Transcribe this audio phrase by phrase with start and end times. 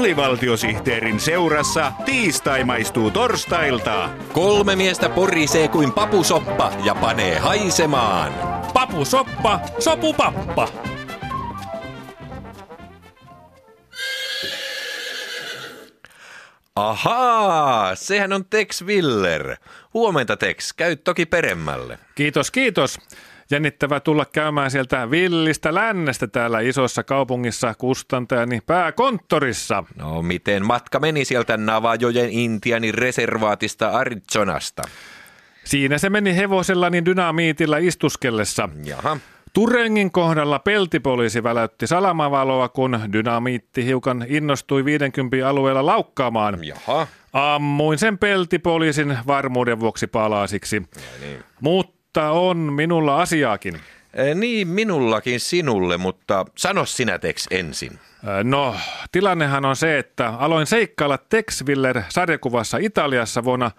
[0.00, 4.08] Alivaltiosihteerin seurassa tiistai maistuu torstailta.
[4.32, 8.32] Kolme miestä porisee kuin papusoppa ja panee haisemaan.
[8.74, 10.68] Papusoppa, sopupappa.
[16.76, 19.56] Ahaa, sehän on Tex Willer.
[19.94, 21.98] Huomenta Tex, käy toki peremmälle.
[22.14, 22.98] Kiitos, kiitos.
[23.50, 29.84] Jännittävä tulla käymään sieltä villistä lännestä täällä isossa kaupungissa kustantajani pääkonttorissa.
[29.96, 34.82] No miten matka meni sieltä Navajojen Intianin reservaatista Arizonasta?
[35.64, 38.68] Siinä se meni hevosellani dynamiitilla istuskellessa.
[38.84, 39.16] Jaha.
[39.52, 46.64] Turengin kohdalla peltipoliisi väläytti salamavaloa, kun dynamiitti hiukan innostui 50 alueella laukkaamaan.
[46.64, 47.06] Jaha.
[47.32, 50.82] Ammuin sen peltipoliisin varmuuden vuoksi palasiksi.
[51.20, 51.44] Niin.
[51.60, 53.80] Mutta on minulla asiaakin.
[54.34, 57.98] Niin, minullakin sinulle, mutta sano sinä Tex ensin.
[58.44, 58.76] No,
[59.12, 63.70] tilannehan on se, että aloin seikkailla Tex Willer-sarjakuvassa Italiassa vuonna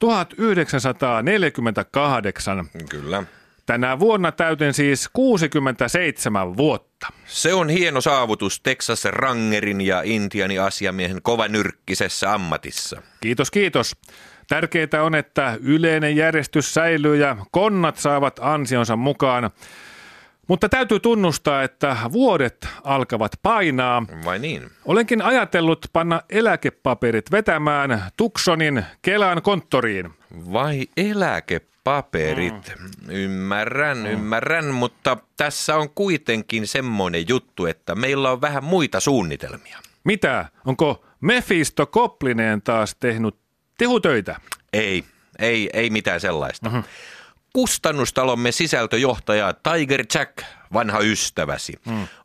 [0.00, 2.66] 1948.
[2.88, 3.22] Kyllä.
[3.66, 7.06] Tänä vuonna täytin siis 67 vuotta.
[7.26, 13.02] Se on hieno saavutus Texas Rangerin ja Intiani asiamiehen kovanyrkkisessä ammatissa.
[13.20, 13.96] Kiitos, kiitos.
[14.48, 19.50] Tärkeää on, että yleinen järjestys säilyy ja konnat saavat ansionsa mukaan.
[20.52, 24.02] Mutta täytyy tunnustaa, että vuodet alkavat painaa.
[24.24, 24.70] Vai niin?
[24.84, 30.10] Olenkin ajatellut panna eläkepaperit vetämään Tuksonin Kelan konttoriin.
[30.52, 32.72] Vai eläkepaperit?
[33.08, 39.78] Ymmärrän, ymmärrän, mutta tässä on kuitenkin semmoinen juttu, että meillä on vähän muita suunnitelmia.
[40.04, 40.46] Mitä?
[40.66, 43.36] Onko Mephisto Koplineen taas tehnyt
[43.78, 44.40] tehutöitä?
[44.72, 45.04] Ei,
[45.38, 46.70] ei, ei mitään sellaista.
[47.52, 50.38] Kustannustalomme sisältöjohtaja Tiger Jack,
[50.72, 51.72] vanha ystäväsi,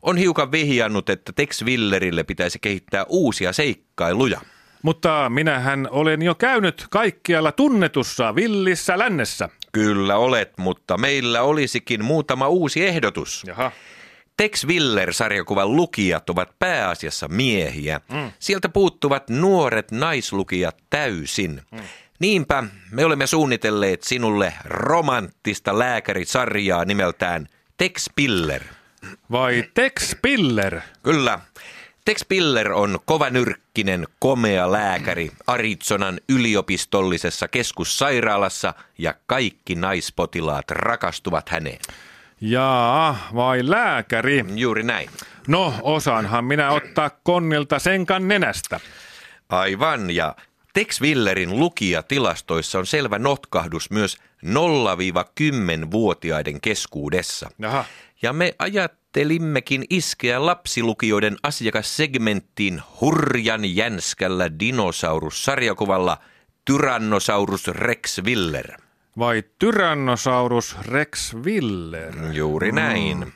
[0.02, 4.40] on hiukan vihjannut, että Tex Willerille pitäisi kehittää uusia seikkailuja.
[4.82, 9.48] Mutta minähän olen jo käynyt kaikkialla tunnetussa villissä lännessä.
[9.72, 13.44] Kyllä olet, mutta meillä olisikin muutama uusi ehdotus.
[13.46, 13.72] Jaha.
[14.36, 18.00] Tex Willer-sarjakuvan lukijat ovat pääasiassa miehiä.
[18.12, 18.32] Mm.
[18.38, 21.62] Sieltä puuttuvat nuoret naislukijat täysin.
[21.70, 21.78] Mm.
[22.18, 28.62] Niinpä me olemme suunnitelleet sinulle romanttista lääkärisarjaa nimeltään Tex Piller.
[29.30, 30.80] Vai Tex Piller?
[31.02, 31.38] Kyllä.
[32.04, 41.80] Tex Piller on kovanyrkkinen, komea lääkäri Arizonan yliopistollisessa keskussairaalassa ja kaikki naispotilaat rakastuvat häneen.
[42.40, 44.44] Jaa, vai lääkäri?
[44.54, 45.10] Juuri näin.
[45.48, 48.80] No, osaanhan minä ottaa konnilta senkan nenästä.
[49.48, 50.34] Aivan, ja
[50.74, 57.50] Tex Willerin lukijatilastoissa on selvä notkahdus myös 0-10-vuotiaiden keskuudessa.
[57.58, 57.84] Jaha.
[58.22, 66.18] Ja me ajattelimmekin iskeä lapsilukijoiden asiakassegmenttiin hurjan jänskällä dinosaurussarjakuvalla
[66.64, 68.72] Tyrannosaurus Rex Willer.
[69.18, 72.14] Vai Tyrannosaurus Rex Willer?
[72.32, 73.32] Juuri näin.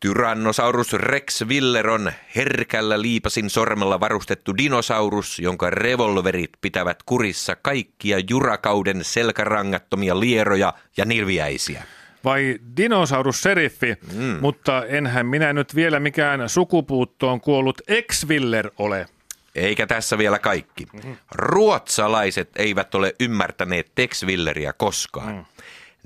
[0.00, 9.04] Tyrannosaurus Rex Willer on herkällä liipasin sormella varustettu dinosaurus, jonka revolverit pitävät kurissa kaikkia jurakauden
[9.04, 11.82] selkärangattomia lieroja ja nilviäisiä.
[12.24, 13.94] Vai dinosaurusseriffi?
[14.12, 14.38] Mm.
[14.40, 19.06] Mutta enhän minä nyt vielä mikään sukupuuttoon kuollut ex-Willer ole.
[19.54, 20.86] Eikä tässä vielä kaikki.
[21.30, 25.46] Ruotsalaiset eivät ole ymmärtäneet Tex Willeria koskaan.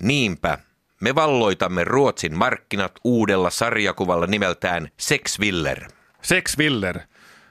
[0.03, 0.59] Niinpä
[1.01, 5.89] me valloitamme Ruotsin markkinat uudella sarjakuvalla nimeltään Sex Willer.
[6.23, 7.01] Sex Willer.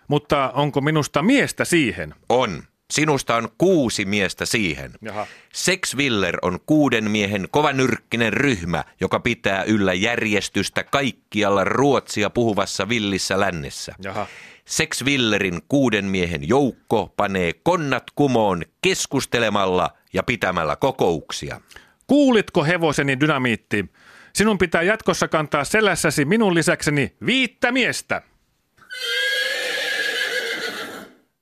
[0.08, 2.16] Mutta onko minusta miestä siihen?
[2.30, 2.64] On.
[2.94, 4.92] Sinusta on kuusi miestä siihen.
[5.02, 5.28] Jaha.
[5.54, 13.40] Sex Willer on kuuden miehen kovanyrkkinen ryhmä, joka pitää yllä järjestystä kaikkialla Ruotsia puhuvassa villissä
[13.40, 13.96] lännessä.
[14.04, 14.28] Jaha.
[14.66, 21.62] Sex Willerin kuuden miehen joukko panee konnat kumoon keskustelemalla ja pitämällä kokouksia.
[22.09, 23.86] Kuulitko hevoseni dynamiitti?
[24.34, 28.22] Sinun pitää jatkossa kantaa selässäsi minun lisäkseni viittä miestä.